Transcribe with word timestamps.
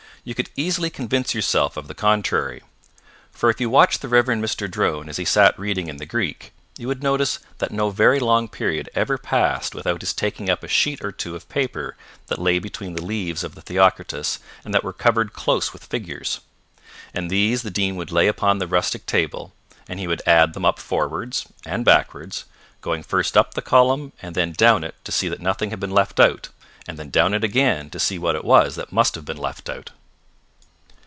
You 0.23 0.35
could 0.35 0.51
easily 0.55 0.91
convince 0.91 1.33
yourself 1.33 1.75
of 1.77 1.87
the 1.87 1.95
contrary. 1.95 2.61
For 3.31 3.49
if 3.49 3.59
you 3.59 3.71
watched 3.71 4.01
the 4.03 4.07
Rev. 4.07 4.25
Mr. 4.25 4.69
Drone 4.69 5.09
as 5.09 5.17
he 5.17 5.25
sat 5.25 5.57
reading 5.57 5.87
in 5.87 5.97
the 5.97 6.05
Greek, 6.05 6.53
you 6.77 6.87
would 6.87 7.01
notice 7.01 7.39
that 7.57 7.71
no 7.71 7.89
very 7.89 8.19
long 8.19 8.47
period 8.47 8.87
every 8.93 9.17
passed 9.17 9.73
without 9.73 10.01
his 10.01 10.13
taking 10.13 10.47
up 10.47 10.63
a 10.63 10.67
sheet 10.67 11.03
or 11.03 11.11
two 11.11 11.35
of 11.35 11.49
paper 11.49 11.95
that 12.27 12.37
lay 12.37 12.59
between 12.59 12.93
the 12.93 13.03
leaves 13.03 13.43
of 13.43 13.55
the 13.55 13.63
Theocritus 13.63 14.37
and 14.63 14.75
that 14.75 14.83
were 14.83 14.93
covered 14.93 15.33
close 15.33 15.73
with 15.73 15.85
figures. 15.85 16.39
And 17.15 17.31
these 17.31 17.63
the 17.63 17.71
Dean 17.71 17.95
would 17.95 18.11
lay 18.11 18.27
upon 18.27 18.59
the 18.59 18.67
rustic 18.67 19.07
table, 19.07 19.53
and 19.89 19.99
he 19.99 20.05
would 20.05 20.21
add 20.27 20.53
them 20.53 20.65
up 20.65 20.77
forwards 20.77 21.47
and 21.65 21.83
backwards, 21.83 22.45
going 22.81 23.01
first 23.01 23.35
up 23.35 23.55
the 23.55 23.61
column 23.63 24.11
and 24.21 24.35
then 24.35 24.51
down 24.51 24.83
it 24.83 24.93
to 25.03 25.11
see 25.11 25.29
that 25.29 25.41
nothing 25.41 25.71
had 25.71 25.79
been 25.79 25.89
left 25.89 26.19
out, 26.19 26.49
and 26.87 26.99
then 26.99 27.09
down 27.09 27.33
it 27.33 27.43
again 27.43 27.89
to 27.89 27.99
see 27.99 28.19
what 28.19 28.35
it 28.35 28.45
was 28.45 28.75
that 28.75 28.91
must 28.91 29.15
have 29.15 29.25
been 29.25 29.37
left 29.37 29.67
out. 29.67 29.89